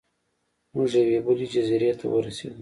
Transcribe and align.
موږ 0.73 0.89
یوې 1.01 1.19
بلې 1.25 1.45
جزیرې 1.53 1.91
ته 1.99 2.05
ورسیدو. 2.09 2.59